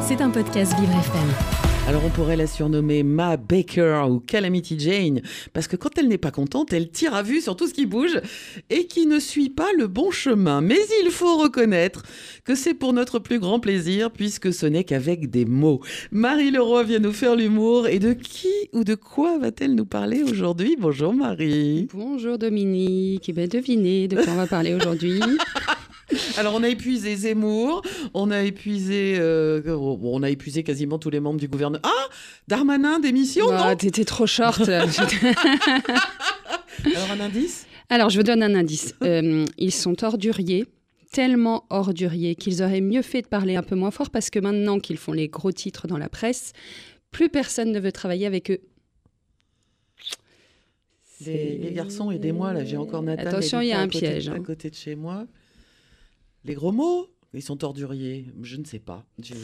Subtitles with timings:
[0.00, 1.28] C'est un podcast Vivre FM.
[1.86, 5.20] Alors on pourrait la surnommer Ma Baker ou Calamity Jane,
[5.52, 7.84] parce que quand elle n'est pas contente, elle tire à vue sur tout ce qui
[7.84, 8.20] bouge
[8.70, 10.60] et qui ne suit pas le bon chemin.
[10.62, 12.02] Mais il faut reconnaître
[12.44, 15.80] que c'est pour notre plus grand plaisir, puisque ce n'est qu'avec des mots.
[16.10, 20.22] Marie Leroy vient nous faire l'humour, et de qui ou de quoi va-t-elle nous parler
[20.22, 20.76] aujourd'hui?
[20.78, 21.88] Bonjour Marie.
[21.92, 25.20] Bonjour Dominique, eh bien devinez de quoi on va parler aujourd'hui.
[26.36, 27.82] Alors on a épuisé Zemmour,
[28.14, 31.80] on a épuisé, euh, on a épuisé quasiment tous les membres du gouvernement.
[31.84, 32.06] Ah,
[32.46, 34.66] Darmanin démission, Ah, non T'étais trop short.
[34.66, 34.84] là.
[36.84, 37.66] Alors un indice?
[37.90, 38.94] Alors, je vous donne un indice.
[39.02, 40.66] Euh, ils sont orduriers,
[41.12, 44.78] tellement orduriers qu'ils auraient mieux fait de parler un peu moins fort parce que maintenant
[44.78, 46.52] qu'ils font les gros titres dans la presse,
[47.10, 48.58] plus personne ne veut travailler avec eux.
[51.24, 53.26] les, les garçons, aidez-moi là, j'ai encore Nathan.
[53.28, 54.42] Attention, il y a à un côté- piège, À hein.
[54.42, 55.26] côté de chez moi.
[56.44, 59.04] Les gros mots Ils sont orduriers, je ne sais pas.
[59.22, 59.34] Je-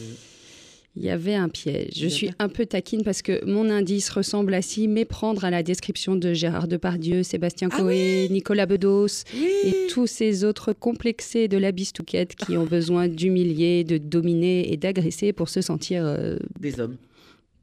[0.97, 1.91] Il y avait un piège.
[1.97, 5.65] Je suis un peu taquine parce que mon indice ressemble à s'y méprendre à la
[5.65, 9.25] description de Gérard Depardieu, Sébastien Ah Coé, Nicolas Bedos.
[9.35, 14.73] Oui et tous ces autres complexés de la bistouquette qui ont besoin d'humilier, de dominer
[14.73, 16.97] et d'agresser pour se sentir, euh, Des hommes.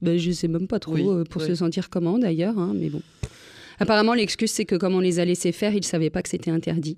[0.02, 2.90] ben, je sais même pas trop, Oui, euh, pour se sentir comment d'ailleurs, hein, mais
[2.90, 3.02] bon.
[3.80, 6.52] Apparemment, l'excuse c'est que comme on les a laissés faire, ils savaient pas que c'était
[6.52, 6.98] interdit.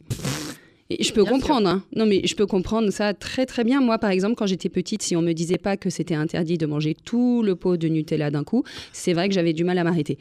[1.00, 1.84] Et je peux Bien comprendre, hein.
[1.96, 3.82] non mais je peux comprendre ça très très bien.
[3.82, 6.66] Moi, par exemple, quand j'étais petite, si on me disait pas que c'était interdit de
[6.66, 9.84] manger tout le pot de Nutella d'un coup, c'est vrai que j'avais du mal à
[9.84, 10.18] m'arrêter.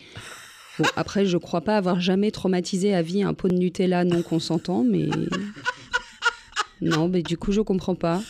[0.79, 4.23] Bon, après, je crois pas avoir jamais traumatisé à vie un pot de Nutella non
[4.23, 5.09] consentant, mais
[6.81, 8.21] non, mais du coup, je comprends pas.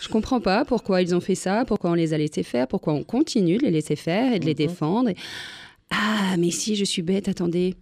[0.00, 2.94] Je comprends pas pourquoi ils ont fait ça, pourquoi on les a laissés faire, pourquoi
[2.94, 4.56] on continue de les laisser faire et de les Mhm.
[4.56, 5.08] défendre.
[5.10, 5.16] Et-
[5.90, 7.74] Ah, mais si, je suis bête, attendez.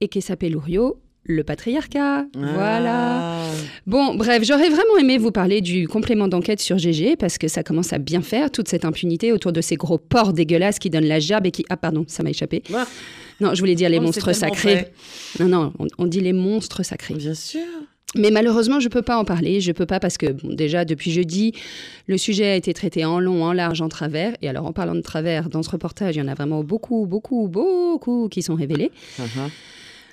[0.00, 0.96] Et qu'est s'appelle Lourio
[1.28, 2.26] le patriarcat.
[2.34, 3.42] Voilà.
[3.42, 3.50] Ah.
[3.86, 7.62] Bon, bref, j'aurais vraiment aimé vous parler du complément d'enquête sur GG parce que ça
[7.62, 11.06] commence à bien faire toute cette impunité autour de ces gros porcs dégueulasses qui donnent
[11.06, 11.64] la gerbe et qui.
[11.68, 12.62] Ah, pardon, ça m'a échappé.
[12.74, 12.86] Ah.
[13.40, 14.88] Non, je voulais dire les Oh, monstres sacrés.
[15.40, 17.14] Non, non, on, on dit les monstres sacrés.
[17.14, 17.60] Bien sûr.
[18.14, 19.60] Mais malheureusement, je peux pas en parler.
[19.60, 21.52] Je peux pas parce que, bon, déjà, depuis jeudi,
[22.06, 24.34] le sujet a été traité en long, en large, en travers.
[24.42, 27.04] Et alors, en parlant de travers, dans ce reportage, il y en a vraiment beaucoup,
[27.06, 28.90] beaucoup, beaucoup qui sont révélés.
[29.18, 29.22] Ah.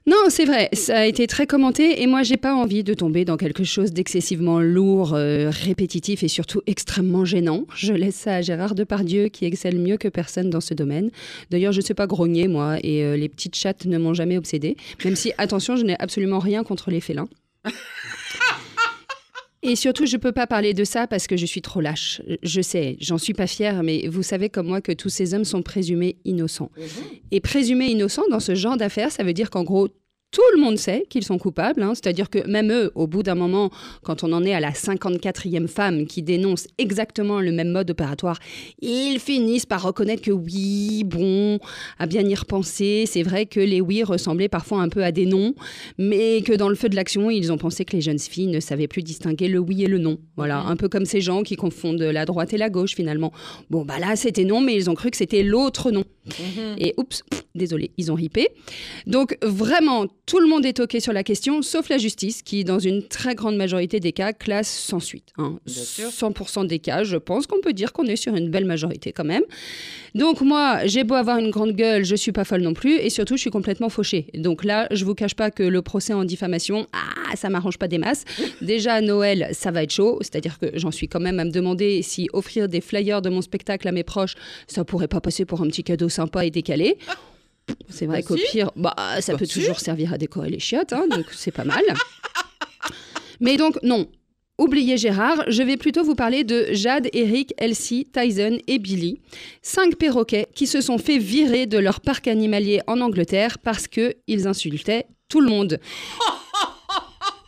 [0.06, 3.24] Non, c'est vrai, ça a été très commenté et moi j'ai pas envie de tomber
[3.24, 7.66] dans quelque chose d'excessivement lourd, euh, répétitif et surtout extrêmement gênant.
[7.74, 11.10] Je laisse ça à Gérard Depardieu qui excelle mieux que personne dans ce domaine.
[11.52, 14.76] D'ailleurs, je sais pas grogner moi et euh, les petites chattes ne m'ont jamais obsédée,
[15.06, 17.30] même si attention, je n'ai absolument rien contre les félins.
[19.64, 22.22] Et surtout, je peux pas parler de ça parce que je suis trop lâche.
[22.44, 25.46] Je sais, j'en suis pas fière, mais vous savez comme moi que tous ces hommes
[25.46, 26.70] sont présumés innocents.
[27.32, 29.88] Et présumés innocents dans ce genre d'affaires, ça veut dire qu'en gros,
[30.34, 31.82] tout le monde sait qu'ils sont coupables.
[31.84, 31.94] hein.
[31.94, 33.70] C'est-à-dire que même eux, au bout d'un moment,
[34.02, 38.40] quand on en est à la 54e femme qui dénonce exactement le même mode opératoire,
[38.82, 41.60] ils finissent par reconnaître que oui, bon,
[42.00, 45.28] à bien y repenser, c'est vrai que les oui ressemblaient parfois un peu à des
[45.28, 45.54] non,
[46.00, 48.60] mais que dans le feu de l'action, ils ont pensé que les jeunes filles ne
[48.60, 50.18] savaient plus distinguer le oui et le non.
[50.36, 53.32] Voilà, un peu comme ces gens qui confondent la droite et la gauche finalement.
[53.70, 56.04] Bon, bah là, c'était non, mais ils ont cru que c'était l'autre non.
[56.80, 57.22] Et oups,
[57.54, 58.50] désolé, ils ont ripé.
[59.06, 62.80] Donc vraiment, tout le monde est toqué sur la question, sauf la justice, qui, dans
[62.80, 65.30] une très grande majorité des cas, classe sans suite.
[65.38, 65.60] hein.
[65.66, 66.10] Bien sûr.
[66.10, 69.26] 100% des cas, je pense qu'on peut dire qu'on est sur une belle majorité quand
[69.26, 69.44] même.
[70.16, 73.10] Donc moi, j'ai beau avoir une grande gueule, je suis pas folle non plus, et
[73.10, 74.28] surtout, je suis complètement fauchée.
[74.34, 77.88] Donc là, je vous cache pas que le procès en diffamation, ah, ça m'arrange pas
[77.88, 78.24] des masses.
[78.62, 81.52] Déjà à Noël, ça va être chaud, c'est-à-dire que j'en suis quand même à me
[81.52, 84.36] demander si offrir des flyers de mon spectacle à mes proches,
[84.68, 86.98] ça pourrait pas passer pour un petit cadeau sympa et décalé.
[87.90, 88.44] C'est vrai Bah qu'au si.
[88.52, 89.60] pire, bah, ça Bah peut si.
[89.60, 91.84] toujours servir à décorer les chiottes, hein, donc c'est pas mal.
[93.40, 94.08] Mais donc, non.
[94.60, 99.20] Oubliez Gérard, je vais plutôt vous parler de Jade, Eric, Elsie, Tyson et Billy.
[99.64, 104.48] Cinq perroquets qui se sont fait virer de leur parc animalier en Angleterre parce qu'ils
[104.48, 105.80] insultaient tout le monde.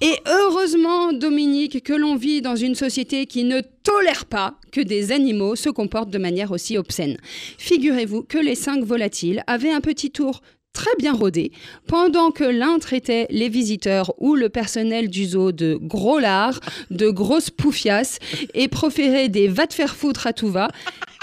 [0.07, 5.11] Et heureusement, Dominique, que l'on vit dans une société qui ne tolère pas que des
[5.11, 7.17] animaux se comportent de manière aussi obscène.
[7.57, 10.43] Figurez-vous que les cinq volatiles avaient un petit tour
[10.73, 11.51] très bien rodé,
[11.87, 16.59] pendant que l'un traitait les visiteurs ou le personnel du zoo de gros lards,
[16.91, 18.19] de grosses poufiasses
[18.53, 20.67] et proférait des va te faire foutre à tout va,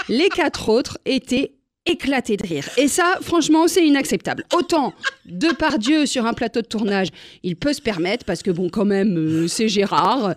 [0.09, 1.53] les quatre autres étaient
[1.85, 2.69] éclatés de rire.
[2.77, 4.45] Et ça, franchement, c'est inacceptable.
[4.55, 4.93] Autant
[5.25, 7.09] de par Dieu sur un plateau de tournage,
[7.43, 10.35] il peut se permettre parce que bon, quand même, euh, c'est Gérard,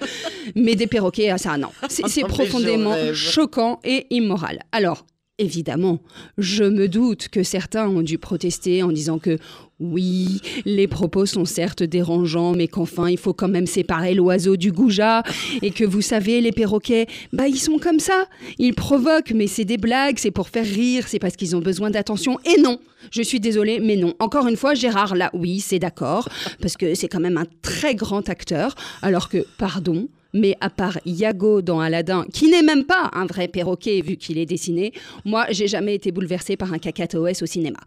[0.55, 1.71] mais des perroquets, ah, ça non.
[1.89, 4.61] C'est profondément choquant et immoral.
[4.73, 5.07] Alors.
[5.39, 6.01] Évidemment,
[6.39, 9.39] je me doute que certains ont dû protester en disant que
[9.79, 14.73] Oui, les propos sont certes dérangeants, mais qu'enfin il faut quand même séparer l'oiseau du
[14.73, 15.23] goujat,
[15.61, 18.25] et que vous savez, les perroquets, bah ils sont comme ça.
[18.59, 21.91] Ils provoquent, mais c'est des blagues, c'est pour faire rire, c'est parce qu'ils ont besoin
[21.91, 22.39] d'attention.
[22.47, 22.79] Et non,
[23.11, 24.15] je suis désolée, mais non.
[24.19, 26.31] Encore une fois, Gérard, là, oui, c'est d'accord,
[26.63, 30.99] parce que c'est quand même un très grand acteur, alors que, pardon, mais à part
[31.05, 34.93] Iago dans Aladdin, qui n'est même pas un vrai perroquet vu qu'il est dessiné,
[35.25, 37.79] moi, j'ai jamais été bouleversée par un cacatoès au cinéma.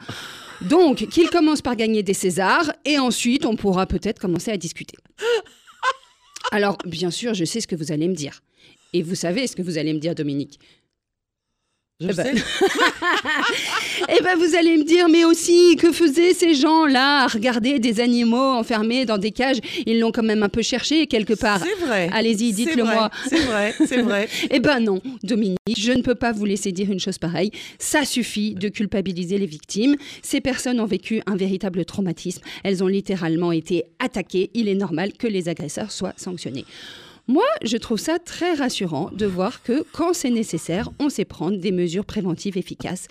[0.61, 4.97] Donc, qu'il commence par gagner des Césars, et ensuite, on pourra peut-être commencer à discuter.
[6.51, 8.41] Alors, bien sûr, je sais ce que vous allez me dire.
[8.93, 10.59] Et vous savez ce que vous allez me dire, Dominique.
[12.01, 12.43] Je Eh ben- sais.
[14.17, 17.99] Eh ben, vous allez me dire, mais aussi, que faisaient ces gens-là à regarder des
[17.99, 19.57] animaux enfermés dans des cages?
[19.85, 21.59] Ils l'ont quand même un peu cherché quelque part.
[21.61, 22.09] C'est vrai.
[22.13, 23.09] Allez-y, C'est dites-le vrai, moi.
[23.27, 24.29] C'est vrai, c'est vrai.
[24.49, 27.51] Eh ben non, Dominique, je ne peux pas vous laisser dire une chose pareille.
[27.77, 29.95] Ça suffit de culpabiliser les victimes.
[30.21, 32.41] Ces personnes ont vécu un véritable traumatisme.
[32.63, 34.49] Elles ont littéralement été attaquées.
[34.53, 36.65] Il est normal que les agresseurs soient sanctionnés.
[37.29, 41.59] Moi, je trouve ça très rassurant de voir que quand c'est nécessaire, on sait prendre
[41.59, 43.07] des mesures préventives efficaces.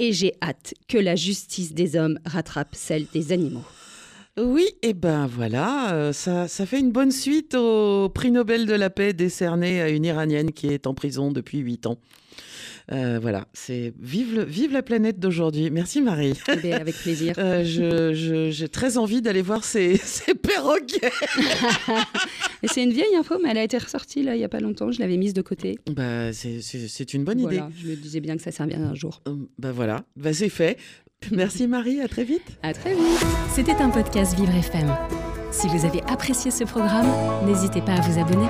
[0.00, 3.62] Et j'ai hâte que la justice des hommes rattrape celle des animaux.
[4.42, 8.74] Oui, et ben voilà, euh, ça, ça fait une bonne suite au prix Nobel de
[8.74, 11.98] la paix décerné à une Iranienne qui est en prison depuis 8 ans.
[12.92, 15.70] Euh, voilà, c'est vive, le- vive la planète d'aujourd'hui.
[15.70, 16.32] Merci Marie.
[16.52, 17.34] Eh bien, avec plaisir.
[17.38, 21.12] Euh, je- je- J'ai très envie d'aller voir ces, ces perroquets.
[22.64, 24.58] Et c'est une vieille info, mais elle a été ressortie là il y a pas
[24.60, 24.90] longtemps.
[24.90, 25.78] Je l'avais mise de côté.
[25.94, 27.60] Bah, c'est- c'est c'est une bonne idée.
[27.80, 29.22] Je me disais bien que ça servirait un jour.
[29.28, 30.76] Euh, Bah voilà, bah, c'est fait.
[31.30, 32.42] Merci Marie, à très vite.
[32.62, 33.24] À très vite.
[33.54, 34.90] C'était un podcast Vivre FM.
[35.52, 37.06] Si vous avez apprécié ce programme,
[37.46, 38.46] n'hésitez pas à vous abonner.